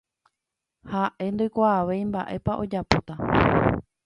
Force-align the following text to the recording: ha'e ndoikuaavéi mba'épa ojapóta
ha'e 0.93 1.27
ndoikuaavéi 1.35 2.03
mba'épa 2.09 2.53
ojapóta 2.65 3.15